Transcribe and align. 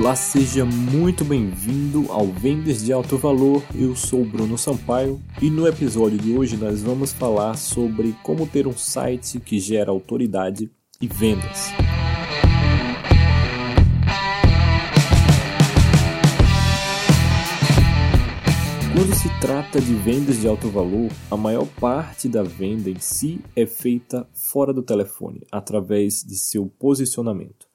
Olá, 0.00 0.16
seja 0.16 0.64
muito 0.64 1.26
bem-vindo 1.26 2.10
ao 2.10 2.26
Vendas 2.28 2.82
de 2.82 2.90
Alto 2.90 3.18
Valor. 3.18 3.62
Eu 3.74 3.94
sou 3.94 4.24
Bruno 4.24 4.56
Sampaio 4.56 5.20
e 5.42 5.50
no 5.50 5.68
episódio 5.68 6.16
de 6.16 6.32
hoje 6.32 6.56
nós 6.56 6.80
vamos 6.80 7.12
falar 7.12 7.54
sobre 7.58 8.16
como 8.22 8.46
ter 8.46 8.66
um 8.66 8.72
site 8.72 9.38
que 9.38 9.60
gera 9.60 9.90
autoridade 9.90 10.70
e 11.02 11.06
vendas. 11.06 11.68
Quando 18.96 19.14
se 19.14 19.28
trata 19.38 19.82
de 19.82 19.92
vendas 19.92 20.40
de 20.40 20.48
alto 20.48 20.70
valor, 20.70 21.10
a 21.30 21.36
maior 21.36 21.66
parte 21.78 22.26
da 22.26 22.42
venda 22.42 22.88
em 22.88 22.98
si 22.98 23.42
é 23.54 23.66
feita 23.66 24.26
fora 24.32 24.72
do 24.72 24.82
telefone, 24.82 25.42
através 25.52 26.24
de 26.24 26.36
seu 26.36 26.72
posicionamento. 26.78 27.69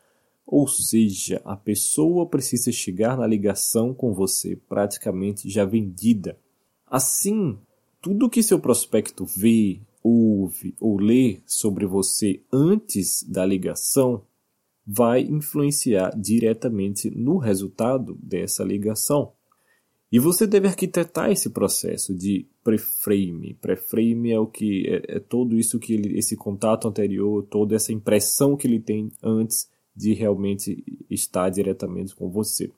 Ou 0.46 0.68
seja, 0.68 1.42
a 1.44 1.56
pessoa 1.56 2.28
precisa 2.28 2.72
chegar 2.72 3.18
na 3.18 3.26
ligação 3.26 3.94
com 3.94 4.14
você 4.14 4.56
praticamente 4.56 5.50
já 5.50 5.66
vendida. 5.66 6.38
Assim, 6.86 7.58
tudo 8.02 8.30
que 8.30 8.44
seu 8.44 8.60
prospecto 8.60 9.26
vê, 9.26 9.82
ouve 10.04 10.76
ou 10.80 10.98
lê 11.00 11.40
sobre 11.48 11.88
você 11.88 12.44
antes 12.54 13.24
da 13.24 13.44
ligação 13.44 14.22
vai 14.86 15.22
influenciar 15.22 16.12
diretamente 16.16 17.10
no 17.10 17.38
resultado 17.38 18.16
dessa 18.22 18.64
ligação. 18.64 19.34
E 20.12 20.20
você 20.20 20.46
deve 20.46 20.68
arquitetar 20.68 21.32
esse 21.32 21.50
processo 21.50 22.14
de 22.14 22.46
preframe. 22.64 23.56
Preframe 23.56 24.32
é 24.32 24.40
o 24.40 24.46
que 24.46 24.86
é, 24.88 25.18
é 25.18 25.20
todo 25.20 25.58
isso 25.58 25.80
que 25.80 25.94
ele, 25.94 26.18
esse 26.18 26.36
contato 26.36 26.88
anterior, 26.88 27.44
toda 27.50 27.76
essa 27.76 27.92
impressão 27.92 28.56
que 28.56 28.68
ele 28.68 28.80
tem 28.80 29.12
antes 29.24 29.68
de 29.96 30.14
realmente 30.14 30.84
estar 31.10 31.50
diretamente 31.50 32.14
com 32.14 32.30
você. 32.30 32.72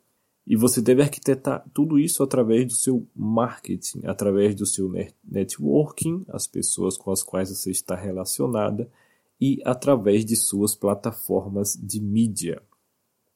E 0.46 0.56
você 0.56 0.82
deve 0.82 1.02
arquitetar 1.02 1.66
tudo 1.74 2.00
isso 2.00 2.24
através 2.24 2.66
do 2.66 2.74
seu 2.74 3.06
marketing, 3.14 4.06
através 4.06 4.56
do 4.56 4.66
seu 4.66 4.90
networking, 5.24 6.24
as 6.30 6.48
pessoas 6.48 6.96
com 6.98 7.12
as 7.12 7.22
quais 7.22 7.50
você 7.50 7.72
está 7.72 7.96
relacionada 7.96 8.90
e 9.42 9.62
através 9.66 10.24
de 10.24 10.38
suas 10.38 10.74
plataformas 10.74 11.76
de 11.76 12.00
mídia. 12.00 12.62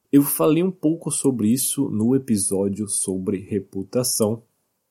Eu 0.10 0.24
falei 0.24 0.64
um 0.64 0.72
pouco 0.72 1.12
sobre 1.12 1.50
isso 1.50 1.90
no 1.90 2.16
episódio 2.16 2.88
sobre 2.88 3.40
reputação. 3.40 4.44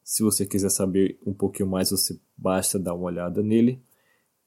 Se 0.03 0.23
você 0.23 0.45
quiser 0.45 0.71
saber 0.71 1.19
um 1.25 1.33
pouquinho 1.33 1.71
mais, 1.71 1.91
você 1.91 2.19
basta 2.37 2.79
dar 2.79 2.95
uma 2.95 3.05
olhada 3.05 3.43
nele. 3.43 3.81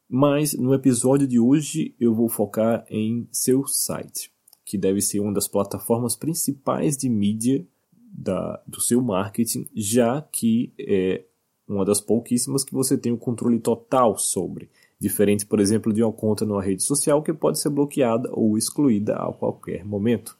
Mas 0.07 0.53
no 0.53 0.73
episódio 0.73 1.27
de 1.27 1.39
hoje 1.39 1.95
eu 1.99 2.13
vou 2.13 2.29
focar 2.29 2.85
em 2.87 3.27
seu 3.31 3.65
site 3.65 4.32
que 4.65 4.77
deve 4.77 5.01
ser 5.01 5.19
uma 5.19 5.33
das 5.33 5.47
plataformas 5.47 6.15
principais 6.15 6.97
de 6.97 7.09
mídia 7.09 7.65
da, 7.95 8.61
do 8.67 8.79
seu 8.79 9.01
marketing, 9.01 9.67
já 9.75 10.21
que 10.21 10.71
é 10.77 11.23
uma 11.67 11.85
das 11.85 11.99
pouquíssimas 11.99 12.63
que 12.63 12.73
você 12.73 12.97
tem 12.97 13.11
o 13.11 13.17
controle 13.17 13.59
total 13.59 14.17
sobre. 14.17 14.69
Diferente, 14.99 15.45
por 15.45 15.59
exemplo, 15.59 15.91
de 15.91 16.03
uma 16.03 16.13
conta 16.13 16.45
numa 16.45 16.61
rede 16.61 16.83
social 16.83 17.21
que 17.21 17.33
pode 17.33 17.59
ser 17.59 17.69
bloqueada 17.69 18.29
ou 18.31 18.57
excluída 18.57 19.15
a 19.15 19.33
qualquer 19.33 19.83
momento. 19.83 20.37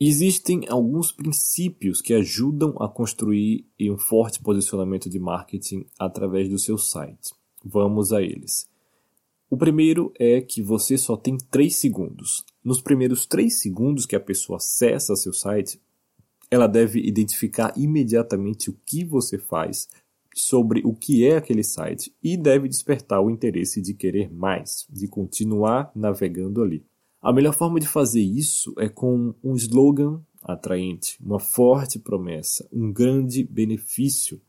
Existem 0.00 0.64
alguns 0.68 1.12
princípios 1.12 2.00
que 2.00 2.14
ajudam 2.14 2.74
a 2.80 2.88
construir 2.88 3.66
um 3.80 3.96
forte 3.96 4.40
posicionamento 4.40 5.08
de 5.08 5.18
marketing 5.18 5.86
através 5.98 6.48
do 6.48 6.58
seu 6.58 6.76
site. 6.76 7.32
Vamos 7.64 8.12
a 8.12 8.22
eles. 8.22 8.68
O 9.50 9.56
primeiro 9.56 10.12
é 10.18 10.40
que 10.40 10.62
você 10.62 10.96
só 10.98 11.16
tem 11.16 11.36
3 11.36 11.74
segundos. 11.74 12.44
Nos 12.64 12.80
primeiros 12.80 13.26
3 13.26 13.52
segundos 13.52 14.06
que 14.06 14.16
a 14.16 14.20
pessoa 14.20 14.56
acessa 14.56 15.14
seu 15.14 15.32
site, 15.32 15.80
ela 16.50 16.66
deve 16.66 17.00
identificar 17.00 17.72
imediatamente 17.76 18.70
o 18.70 18.76
que 18.84 19.04
você 19.04 19.38
faz, 19.38 19.88
sobre 20.34 20.82
o 20.84 20.94
que 20.94 21.24
é 21.24 21.36
aquele 21.36 21.62
site 21.62 22.12
e 22.22 22.36
deve 22.36 22.68
despertar 22.68 23.20
o 23.20 23.30
interesse 23.30 23.80
de 23.80 23.94
querer 23.94 24.32
mais, 24.32 24.86
de 24.90 25.06
continuar 25.06 25.92
navegando 25.94 26.60
ali. 26.60 26.84
A 27.22 27.32
melhor 27.32 27.54
forma 27.54 27.80
de 27.80 27.86
fazer 27.86 28.20
isso 28.20 28.74
é 28.78 28.88
com 28.88 29.34
um 29.42 29.54
slogan 29.54 30.20
atraente, 30.42 31.16
uma 31.24 31.38
forte 31.38 31.98
promessa, 31.98 32.68
um 32.72 32.92
grande 32.92 33.44
benefício. 33.44 34.40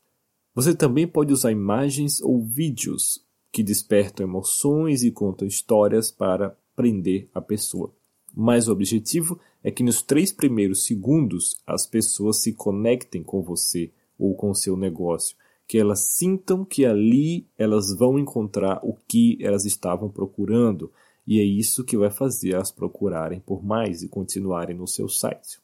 Você 0.53 0.75
também 0.75 1.07
pode 1.07 1.31
usar 1.31 1.51
imagens 1.51 2.21
ou 2.21 2.43
vídeos 2.43 3.24
que 3.55 3.63
despertam 3.63 4.25
emoções 4.27 5.01
e 5.01 5.09
contam 5.09 5.47
histórias 5.47 6.11
para 6.11 6.57
prender 6.75 7.29
a 7.33 7.39
pessoa. 7.39 7.89
Mas 8.35 8.67
o 8.67 8.73
objetivo 8.73 9.39
é 9.63 9.71
que 9.71 9.81
nos 9.81 10.01
três 10.01 10.29
primeiros 10.29 10.83
segundos 10.83 11.55
as 11.65 11.87
pessoas 11.87 12.41
se 12.41 12.51
conectem 12.51 13.23
com 13.23 13.41
você 13.41 13.93
ou 14.19 14.35
com 14.35 14.53
seu 14.53 14.75
negócio, 14.75 15.37
que 15.65 15.77
elas 15.77 16.01
sintam 16.01 16.65
que 16.65 16.85
ali 16.85 17.47
elas 17.57 17.95
vão 17.97 18.19
encontrar 18.19 18.81
o 18.83 18.93
que 19.07 19.37
elas 19.39 19.63
estavam 19.63 20.09
procurando, 20.09 20.91
e 21.25 21.39
é 21.39 21.43
isso 21.45 21.85
que 21.85 21.95
vai 21.95 22.11
fazer 22.11 22.55
elas 22.55 22.73
procurarem 22.73 23.39
por 23.39 23.63
mais 23.63 24.03
e 24.03 24.09
continuarem 24.09 24.75
no 24.75 24.85
seu 24.85 25.07
site. 25.07 25.61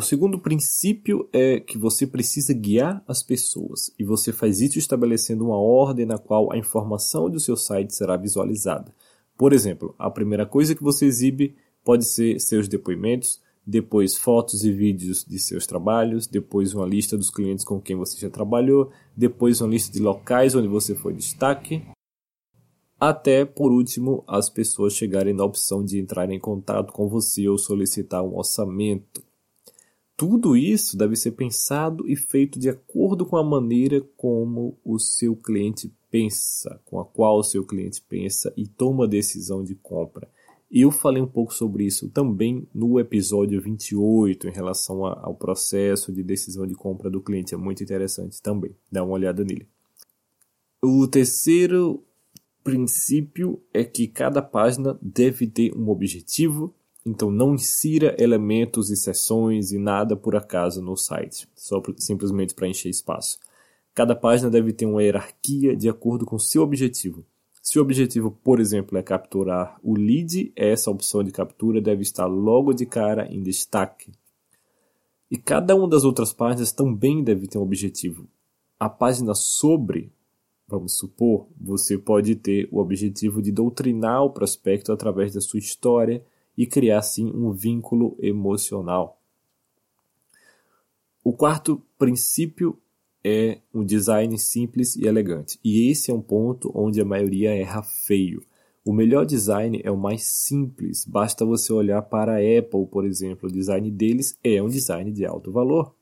O 0.00 0.02
segundo 0.02 0.38
princípio 0.38 1.28
é 1.30 1.60
que 1.60 1.76
você 1.76 2.06
precisa 2.06 2.54
guiar 2.54 3.04
as 3.06 3.22
pessoas 3.22 3.92
e 3.98 4.02
você 4.02 4.32
faz 4.32 4.58
isso 4.58 4.78
estabelecendo 4.78 5.44
uma 5.44 5.58
ordem 5.58 6.06
na 6.06 6.16
qual 6.16 6.50
a 6.50 6.56
informação 6.56 7.28
do 7.28 7.38
seu 7.38 7.54
site 7.54 7.94
será 7.94 8.16
visualizada. 8.16 8.94
Por 9.36 9.52
exemplo, 9.52 9.94
a 9.98 10.10
primeira 10.10 10.46
coisa 10.46 10.74
que 10.74 10.82
você 10.82 11.04
exibe 11.04 11.54
pode 11.84 12.06
ser 12.06 12.40
seus 12.40 12.66
depoimentos, 12.66 13.42
depois 13.66 14.16
fotos 14.16 14.64
e 14.64 14.72
vídeos 14.72 15.22
de 15.22 15.38
seus 15.38 15.66
trabalhos, 15.66 16.26
depois 16.26 16.72
uma 16.72 16.86
lista 16.86 17.14
dos 17.14 17.28
clientes 17.28 17.62
com 17.62 17.78
quem 17.78 17.94
você 17.94 18.18
já 18.18 18.30
trabalhou, 18.30 18.90
depois 19.14 19.60
uma 19.60 19.68
lista 19.68 19.92
de 19.92 20.00
locais 20.00 20.54
onde 20.54 20.66
você 20.66 20.94
foi 20.94 21.12
destaque, 21.12 21.82
até 22.98 23.44
por 23.44 23.70
último 23.70 24.24
as 24.26 24.48
pessoas 24.48 24.94
chegarem 24.94 25.34
na 25.34 25.44
opção 25.44 25.84
de 25.84 26.00
entrar 26.00 26.30
em 26.30 26.40
contato 26.40 26.90
com 26.90 27.06
você 27.06 27.46
ou 27.46 27.58
solicitar 27.58 28.24
um 28.24 28.38
orçamento. 28.38 29.28
Tudo 30.20 30.54
isso 30.54 30.98
deve 30.98 31.16
ser 31.16 31.30
pensado 31.30 32.06
e 32.06 32.14
feito 32.14 32.58
de 32.60 32.68
acordo 32.68 33.24
com 33.24 33.38
a 33.38 33.42
maneira 33.42 34.02
como 34.18 34.76
o 34.84 34.98
seu 34.98 35.34
cliente 35.34 35.90
pensa, 36.10 36.78
com 36.84 37.00
a 37.00 37.06
qual 37.06 37.38
o 37.38 37.42
seu 37.42 37.64
cliente 37.64 38.02
pensa 38.06 38.52
e 38.54 38.66
toma 38.66 39.04
a 39.04 39.08
decisão 39.08 39.64
de 39.64 39.74
compra. 39.74 40.28
Eu 40.70 40.90
falei 40.90 41.22
um 41.22 41.26
pouco 41.26 41.54
sobre 41.54 41.86
isso 41.86 42.10
também 42.10 42.68
no 42.74 43.00
episódio 43.00 43.62
28 43.62 44.46
em 44.46 44.52
relação 44.52 45.06
ao 45.06 45.34
processo 45.34 46.12
de 46.12 46.22
decisão 46.22 46.66
de 46.66 46.74
compra 46.74 47.08
do 47.08 47.22
cliente. 47.22 47.54
É 47.54 47.56
muito 47.56 47.82
interessante 47.82 48.42
também. 48.42 48.76
Dá 48.92 49.02
uma 49.02 49.14
olhada 49.14 49.42
nele. 49.42 49.66
O 50.82 51.08
terceiro 51.08 52.04
princípio 52.62 53.58
é 53.72 53.84
que 53.84 54.06
cada 54.06 54.42
página 54.42 54.98
deve 55.00 55.46
ter 55.46 55.74
um 55.74 55.88
objetivo 55.88 56.74
então 57.04 57.30
não 57.30 57.54
insira 57.54 58.14
elementos 58.18 58.90
e 58.90 58.96
seções 58.96 59.72
e 59.72 59.78
nada 59.78 60.16
por 60.16 60.36
acaso 60.36 60.82
no 60.82 60.96
site, 60.96 61.48
só 61.54 61.82
simplesmente 61.96 62.54
para 62.54 62.68
encher 62.68 62.90
espaço. 62.90 63.38
Cada 63.94 64.14
página 64.14 64.50
deve 64.50 64.72
ter 64.72 64.86
uma 64.86 65.02
hierarquia 65.02 65.76
de 65.76 65.88
acordo 65.88 66.24
com 66.24 66.38
seu 66.38 66.62
objetivo. 66.62 67.24
Se 67.62 67.78
o 67.78 67.82
objetivo, 67.82 68.30
por 68.30 68.60
exemplo, 68.60 68.96
é 68.96 69.02
capturar 69.02 69.78
o 69.82 69.94
lead, 69.94 70.52
essa 70.56 70.90
opção 70.90 71.22
de 71.22 71.30
captura 71.30 71.80
deve 71.80 72.02
estar 72.02 72.26
logo 72.26 72.72
de 72.72 72.86
cara 72.86 73.26
em 73.30 73.42
destaque. 73.42 74.12
E 75.30 75.36
cada 75.36 75.76
uma 75.76 75.88
das 75.88 76.04
outras 76.04 76.32
páginas 76.32 76.72
também 76.72 77.22
deve 77.22 77.46
ter 77.46 77.58
um 77.58 77.62
objetivo. 77.62 78.26
A 78.78 78.88
página 78.88 79.34
sobre, 79.34 80.10
vamos 80.66 80.96
supor, 80.96 81.46
você 81.60 81.98
pode 81.98 82.34
ter 82.34 82.68
o 82.72 82.78
objetivo 82.78 83.42
de 83.42 83.52
doutrinar 83.52 84.24
o 84.24 84.30
prospecto 84.30 84.92
através 84.92 85.34
da 85.34 85.40
sua 85.40 85.58
história 85.58 86.24
e 86.60 86.66
criar 86.66 86.98
assim 86.98 87.32
um 87.34 87.52
vínculo 87.52 88.18
emocional. 88.20 89.18
O 91.24 91.32
quarto 91.32 91.80
princípio 91.98 92.78
é 93.24 93.60
um 93.72 93.82
design 93.82 94.38
simples 94.38 94.94
e 94.94 95.06
elegante. 95.06 95.58
E 95.64 95.90
esse 95.90 96.10
é 96.10 96.14
um 96.14 96.20
ponto 96.20 96.70
onde 96.74 97.00
a 97.00 97.04
maioria 97.04 97.56
erra 97.56 97.82
feio. 97.82 98.44
O 98.84 98.92
melhor 98.92 99.24
design 99.24 99.80
é 99.82 99.90
o 99.90 99.96
mais 99.96 100.24
simples. 100.24 101.06
Basta 101.06 101.46
você 101.46 101.72
olhar 101.72 102.02
para 102.02 102.34
a 102.34 102.58
Apple, 102.58 102.86
por 102.90 103.06
exemplo. 103.06 103.48
O 103.48 103.52
design 103.52 103.90
deles 103.90 104.36
é 104.44 104.62
um 104.62 104.68
design 104.68 105.10
de 105.10 105.24
alto 105.24 105.50
valor. 105.50 105.94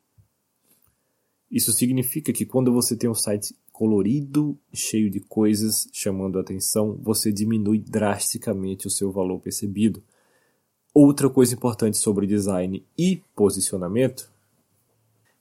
Isso 1.48 1.72
significa 1.72 2.32
que 2.32 2.44
quando 2.44 2.72
você 2.72 2.96
tem 2.96 3.08
um 3.08 3.14
site 3.14 3.54
colorido, 3.72 4.58
cheio 4.74 5.08
de 5.08 5.20
coisas 5.20 5.88
chamando 5.92 6.36
a 6.36 6.40
atenção, 6.40 6.98
você 7.00 7.30
diminui 7.30 7.78
drasticamente 7.78 8.88
o 8.88 8.90
seu 8.90 9.12
valor 9.12 9.38
percebido. 9.38 10.02
Outra 11.00 11.30
coisa 11.30 11.54
importante 11.54 11.96
sobre 11.96 12.26
design 12.26 12.84
e 12.98 13.22
posicionamento 13.36 14.28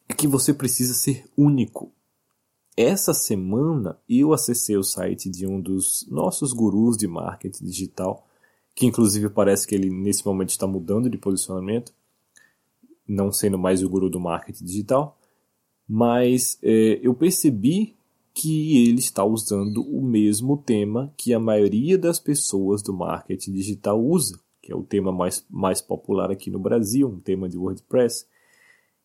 é 0.07 0.13
que 0.13 0.27
você 0.27 0.54
precisa 0.54 0.94
ser 0.94 1.25
único. 1.36 1.92
Essa 2.77 3.12
semana 3.12 3.98
eu 4.07 4.33
acessei 4.33 4.77
o 4.77 4.83
site 4.83 5.31
de 5.31 5.48
um 5.48 5.59
dos 5.59 6.06
nossos 6.12 6.54
gurus 6.54 6.95
de 6.95 7.07
marketing 7.07 7.65
digital, 7.65 8.27
que 8.75 8.86
inclusive 8.86 9.31
parece 9.31 9.65
que 9.65 9.74
ele 9.74 9.89
nesse 9.89 10.24
momento 10.24 10.50
está 10.51 10.68
mudando 10.68 11.09
de 11.09 11.18
posicionamento. 11.18 11.92
não 13.07 13.31
sendo 13.31 13.57
mais 13.57 13.81
o 13.81 13.89
guru 13.89 14.12
do 14.12 14.19
marketing 14.19 14.63
digital, 14.63 15.18
mas 15.89 16.59
é, 16.62 17.00
eu 17.01 17.15
percebi 17.15 17.95
que 18.31 18.88
ele 18.88 19.00
está 19.00 19.25
usando 19.25 19.81
o 19.81 20.04
mesmo 20.04 20.56
tema 20.56 21.12
que 21.18 21.33
a 21.33 21.39
maioria 21.39 21.98
das 21.98 22.19
pessoas 22.19 22.83
do 22.83 22.94
marketing 22.94 23.54
digital 23.54 24.00
usa, 24.00 24.39
que 24.68 24.74
é 24.74 24.75
o 24.75 24.84
tema 24.84 25.14
mais, 25.14 25.46
mais 25.50 25.81
popular 25.81 26.30
aqui 26.30 26.52
no 26.52 26.60
Brasil, 26.60 27.08
um 27.08 27.22
tema 27.22 27.48
de 27.48 27.58
WordPress. 27.58 28.28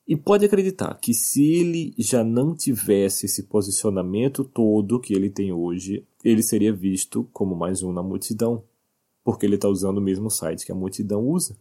E 0.09 0.17
pode 0.17 0.45
acreditar 0.45 0.93
que 0.95 1.15
se 1.15 1.55
ele 1.55 1.95
já 1.97 2.25
não 2.25 2.53
tivesse 2.53 3.27
esse 3.27 3.45
posicionamento 3.45 4.43
todo 4.43 4.99
que 4.99 5.15
ele 5.15 5.31
tem 5.31 5.53
hoje, 5.53 6.05
ele 6.25 6.43
seria 6.43 6.73
visto 6.73 7.29
como 7.33 7.55
mais 7.55 7.81
um 7.81 7.93
na 7.93 8.03
multidão, 8.03 8.65
porque 9.23 9.47
ele 9.47 9.55
está 9.55 9.69
usando 9.69 9.99
o 9.99 10.01
mesmo 10.01 10.29
site 10.29 10.67
que 10.67 10.73
a 10.73 10.75
multidão 10.75 11.25
usa. 11.25 11.57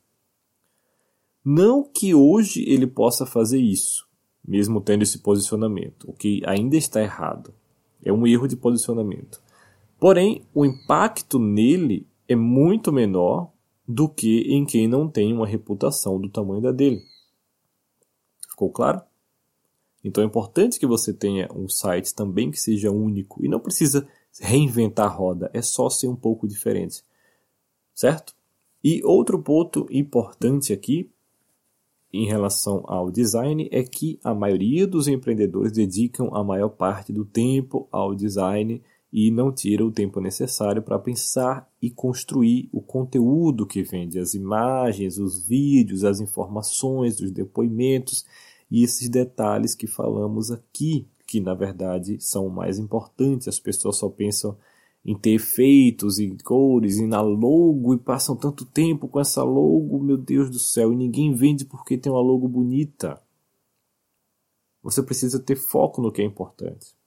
Não 1.45 1.83
que 1.83 2.15
hoje 2.15 2.67
ele 2.67 2.87
possa 2.87 3.23
fazer 3.23 3.59
isso, 3.59 4.07
mesmo 4.43 4.81
tendo 4.81 5.03
esse 5.03 5.19
posicionamento, 5.19 6.09
o 6.09 6.13
que 6.13 6.41
ainda 6.47 6.75
está 6.75 7.03
errado. 7.03 7.53
É 8.03 8.11
um 8.11 8.25
erro 8.25 8.47
de 8.47 8.55
posicionamento. 8.55 9.39
Porém, 9.99 10.41
o 10.55 10.65
impacto 10.65 11.37
nele 11.37 12.07
é 12.27 12.35
muito 12.35 12.91
menor 12.91 13.50
do 13.91 14.07
que 14.07 14.41
em 14.53 14.65
quem 14.65 14.87
não 14.87 15.07
tem 15.07 15.33
uma 15.33 15.45
reputação 15.45 16.19
do 16.19 16.29
tamanho 16.29 16.61
da 16.61 16.71
dele. 16.71 17.03
Ficou 18.49 18.69
claro? 18.69 19.01
Então 20.03 20.23
é 20.23 20.27
importante 20.27 20.79
que 20.79 20.87
você 20.87 21.13
tenha 21.13 21.47
um 21.53 21.69
site 21.69 22.15
também 22.15 22.49
que 22.49 22.59
seja 22.59 22.91
único 22.91 23.43
e 23.43 23.47
não 23.47 23.59
precisa 23.59 24.07
reinventar 24.39 25.07
a 25.07 25.13
roda, 25.13 25.51
é 25.53 25.61
só 25.61 25.89
ser 25.89 26.07
um 26.07 26.15
pouco 26.15 26.47
diferente. 26.47 27.03
Certo? 27.93 28.33
E 28.83 29.03
outro 29.03 29.37
ponto 29.39 29.85
importante 29.91 30.73
aqui 30.73 31.09
em 32.11 32.25
relação 32.25 32.83
ao 32.87 33.11
design 33.11 33.69
é 33.71 33.83
que 33.83 34.19
a 34.23 34.33
maioria 34.33 34.87
dos 34.87 35.07
empreendedores 35.07 35.71
dedicam 35.71 36.33
a 36.33 36.43
maior 36.43 36.69
parte 36.69 37.13
do 37.13 37.23
tempo 37.23 37.87
ao 37.91 38.15
design 38.15 38.81
e 39.11 39.29
não 39.29 39.51
tira 39.51 39.85
o 39.85 39.91
tempo 39.91 40.21
necessário 40.21 40.81
para 40.81 40.97
pensar 40.97 41.69
e 41.81 41.89
construir 41.89 42.69
o 42.71 42.81
conteúdo 42.81 43.65
que 43.65 43.83
vende, 43.83 44.17
as 44.17 44.33
imagens, 44.33 45.17
os 45.17 45.45
vídeos, 45.45 46.05
as 46.05 46.21
informações, 46.21 47.19
os 47.19 47.31
depoimentos 47.31 48.25
e 48.69 48.83
esses 48.83 49.09
detalhes 49.09 49.75
que 49.75 49.85
falamos 49.85 50.49
aqui, 50.49 51.05
que 51.27 51.41
na 51.41 51.53
verdade 51.53 52.17
são 52.21 52.47
mais 52.47 52.79
importantes. 52.79 53.49
As 53.49 53.59
pessoas 53.59 53.97
só 53.97 54.07
pensam 54.07 54.57
em 55.03 55.17
ter 55.17 55.31
efeitos 55.31 56.17
e 56.19 56.29
cores 56.43 56.97
e 56.97 57.05
na 57.05 57.21
logo 57.21 57.93
e 57.93 57.97
passam 57.97 58.35
tanto 58.35 58.65
tempo 58.65 59.09
com 59.09 59.19
essa 59.19 59.43
logo, 59.43 59.99
meu 59.99 60.17
Deus 60.17 60.49
do 60.49 60.59
céu, 60.59 60.93
e 60.93 60.95
ninguém 60.95 61.33
vende 61.33 61.65
porque 61.65 61.97
tem 61.97 62.11
uma 62.11 62.21
logo 62.21 62.47
bonita. 62.47 63.21
Você 64.81 65.03
precisa 65.03 65.39
ter 65.39 65.55
foco 65.55 66.01
no 66.01 66.11
que 66.11 66.21
é 66.21 66.25
importante. 66.25 67.00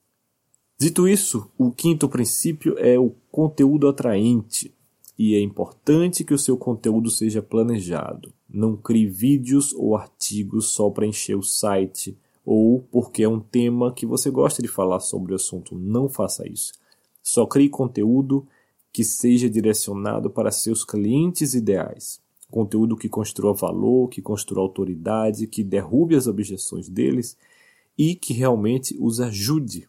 Dito 0.84 1.08
isso, 1.08 1.50
o 1.56 1.70
quinto 1.70 2.06
princípio 2.10 2.78
é 2.78 2.98
o 2.98 3.14
conteúdo 3.32 3.88
atraente. 3.88 4.70
E 5.18 5.34
é 5.34 5.40
importante 5.40 6.22
que 6.22 6.34
o 6.34 6.38
seu 6.38 6.58
conteúdo 6.58 7.08
seja 7.08 7.40
planejado. 7.40 8.34
Não 8.46 8.76
crie 8.76 9.06
vídeos 9.06 9.72
ou 9.72 9.96
artigos 9.96 10.74
só 10.74 10.90
para 10.90 11.06
encher 11.06 11.38
o 11.38 11.42
site 11.42 12.18
ou 12.44 12.82
porque 12.92 13.22
é 13.22 13.28
um 13.28 13.40
tema 13.40 13.94
que 13.94 14.04
você 14.04 14.30
gosta 14.30 14.60
de 14.60 14.68
falar 14.68 15.00
sobre 15.00 15.32
o 15.32 15.36
assunto. 15.36 15.74
Não 15.74 16.06
faça 16.06 16.46
isso. 16.46 16.74
Só 17.22 17.46
crie 17.46 17.70
conteúdo 17.70 18.46
que 18.92 19.02
seja 19.02 19.48
direcionado 19.48 20.28
para 20.28 20.50
seus 20.50 20.84
clientes 20.84 21.54
ideais. 21.54 22.20
Conteúdo 22.50 22.94
que 22.94 23.08
construa 23.08 23.54
valor, 23.54 24.10
que 24.10 24.20
construa 24.20 24.62
autoridade, 24.62 25.46
que 25.46 25.64
derrube 25.64 26.14
as 26.14 26.26
objeções 26.26 26.90
deles 26.90 27.38
e 27.96 28.14
que 28.14 28.34
realmente 28.34 28.94
os 29.00 29.18
ajude. 29.18 29.88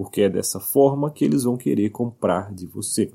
Porque 0.00 0.22
é 0.22 0.30
dessa 0.30 0.58
forma 0.58 1.10
que 1.10 1.22
eles 1.22 1.44
vão 1.44 1.58
querer 1.58 1.90
comprar 1.90 2.54
de 2.54 2.66
você. 2.66 3.12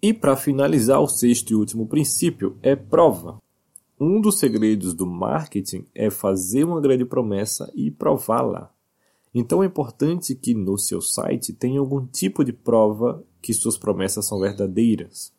E 0.00 0.14
para 0.14 0.36
finalizar, 0.36 1.00
o 1.00 1.08
sexto 1.08 1.50
e 1.50 1.56
último 1.56 1.88
princípio 1.88 2.56
é 2.62 2.76
prova. 2.76 3.42
Um 3.98 4.20
dos 4.20 4.38
segredos 4.38 4.94
do 4.94 5.04
marketing 5.04 5.84
é 5.92 6.08
fazer 6.08 6.62
uma 6.62 6.80
grande 6.80 7.04
promessa 7.04 7.68
e 7.74 7.90
prová-la. 7.90 8.72
Então 9.34 9.60
é 9.60 9.66
importante 9.66 10.36
que 10.36 10.54
no 10.54 10.78
seu 10.78 11.00
site 11.00 11.52
tenha 11.52 11.80
algum 11.80 12.06
tipo 12.06 12.44
de 12.44 12.52
prova 12.52 13.20
que 13.42 13.52
suas 13.52 13.76
promessas 13.76 14.24
são 14.24 14.38
verdadeiras. 14.38 15.32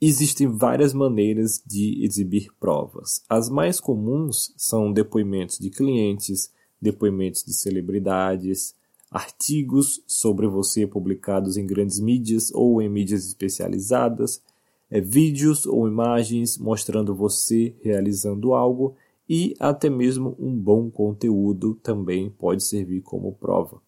Existem 0.00 0.46
várias 0.46 0.94
maneiras 0.94 1.60
de 1.66 2.04
exibir 2.04 2.52
provas. 2.60 3.24
As 3.28 3.50
mais 3.50 3.80
comuns 3.80 4.54
são 4.56 4.92
depoimentos 4.92 5.58
de 5.58 5.70
clientes, 5.70 6.52
depoimentos 6.80 7.42
de 7.42 7.52
celebridades, 7.52 8.76
artigos 9.12 10.02
sobre 10.06 10.46
você 10.48 10.86
publicados 10.86 11.56
em 11.56 11.66
grandes 11.66 12.00
mídias 12.00 12.50
ou 12.54 12.80
em 12.80 12.88
mídias 12.88 13.26
especializadas, 13.26 14.42
é, 14.90 15.00
vídeos 15.00 15.66
ou 15.66 15.86
imagens 15.86 16.58
mostrando 16.58 17.14
você 17.14 17.74
realizando 17.82 18.54
algo 18.54 18.96
e 19.28 19.54
até 19.60 19.88
mesmo 19.88 20.36
um 20.38 20.54
bom 20.54 20.90
conteúdo 20.90 21.74
também 21.76 22.30
pode 22.30 22.64
servir 22.64 23.02
como 23.02 23.32
prova. 23.32 23.80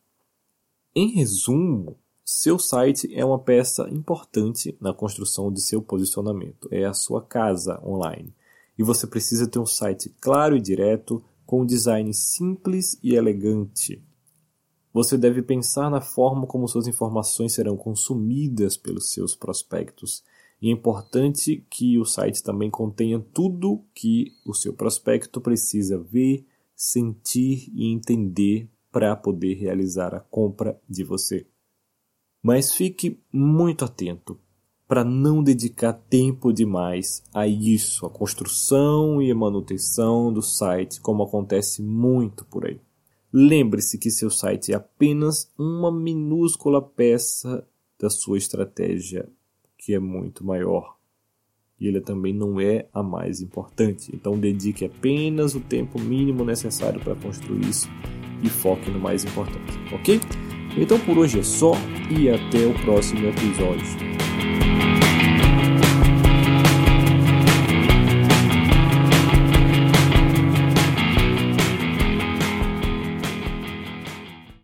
Em 0.95 1.09
resumo, 1.09 1.99
seu 2.25 2.59
site 2.59 3.13
é 3.15 3.25
uma 3.25 3.39
peça 3.39 3.89
importante 3.91 4.77
na 4.81 4.95
construção 4.95 5.53
de 5.53 5.61
seu 5.61 5.83
posicionamento, 5.83 6.69
é 6.71 6.85
a 6.85 6.95
sua 6.95 7.21
casa 7.21 7.81
online. 7.85 8.33
E 8.79 8.83
você 8.83 9.07
precisa 9.07 9.47
ter 9.47 9.59
um 9.59 9.67
site 9.67 10.09
claro 10.21 10.57
e 10.57 10.61
direto, 10.61 11.23
com 11.45 11.63
um 11.63 11.67
design 11.67 12.13
simples 12.15 12.99
e 13.03 13.15
elegante. 13.15 14.03
Você 14.95 15.19
deve 15.19 15.43
pensar 15.43 15.91
na 15.91 16.01
forma 16.01 16.47
como 16.47 16.69
suas 16.69 16.87
informações 16.87 17.53
serão 17.53 17.77
consumidas 17.77 18.77
pelos 18.77 19.11
seus 19.11 19.35
prospectos 19.35 20.23
e 20.63 20.69
é 20.69 20.73
importante 20.73 21.67
que 21.69 21.99
o 21.99 22.05
site 22.05 22.43
também 22.43 22.71
contenha 22.71 23.19
tudo 23.35 23.85
que 23.93 24.33
o 24.47 24.55
seu 24.55 24.73
prospecto 24.73 25.41
precisa 25.41 25.99
ver, 25.99 26.47
sentir 26.77 27.71
e 27.75 27.93
entender 27.93 28.69
para 28.93 29.17
poder 29.17 29.55
realizar 29.55 30.15
a 30.15 30.21
compra 30.21 30.81
de 30.89 31.03
você. 31.03 31.45
Mas 32.41 32.73
fique 32.73 33.21
muito 33.33 33.85
atento 33.85 34.39
para 34.87 35.03
não 35.03 35.43
dedicar 35.43 35.93
tempo 35.93 36.53
demais 36.53 37.25
a 37.35 37.49
isso, 37.49 38.07
a 38.07 38.11
construção 38.11 39.21
e 39.21 39.29
a 39.31 39.35
manutenção 39.35 40.33
do 40.33 40.41
site, 40.41 41.01
como 41.01 41.25
acontece 41.25 41.83
muito 41.83 42.45
por 42.45 42.65
aí. 42.65 42.81
Lembre-se 43.37 43.99
que 43.99 44.13
seu 44.13 44.31
site 44.31 44.71
é 44.71 44.77
apenas 44.77 45.51
uma 45.59 45.91
minúscula 45.91 46.81
peça 46.81 47.67
da 47.99 48.09
sua 48.09 48.39
estratégia 48.39 49.29
que 49.77 49.93
é 49.93 49.99
muito 49.99 50.45
maior. 50.45 50.95
E 51.81 51.89
ele 51.89 52.01
também 52.01 52.33
não 52.33 52.61
é 52.61 52.87
a 52.95 53.03
mais 53.03 53.41
importante. 53.41 54.15
Então 54.15 54.39
dedique 54.39 54.85
apenas 54.85 55.57
o 55.57 55.61
tempo 55.61 56.01
mínimo 56.01 56.45
necessário 56.45 57.01
para 57.01 57.17
construir 57.17 57.69
isso 57.69 57.89
e 58.41 58.49
foque 58.49 58.89
no 58.89 59.01
mais 59.01 59.25
importante, 59.25 59.73
ok? 59.93 60.21
Então 60.79 61.01
por 61.01 61.19
hoje 61.19 61.41
é 61.41 61.43
só 61.43 61.73
e 62.17 62.29
até 62.29 62.65
o 62.65 62.85
próximo 62.85 63.27
episódio. 63.27 64.24